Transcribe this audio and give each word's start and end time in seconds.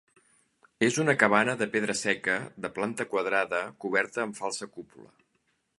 És 0.87 0.95
una 1.03 1.13
cabana 1.23 1.55
de 1.59 1.67
pedra 1.75 1.95
seca 1.99 2.39
de 2.65 2.73
planta 2.79 3.07
quadrada 3.13 3.61
coberta 3.85 4.25
amb 4.27 4.41
falsa 4.41 4.73
cúpula. 4.79 5.13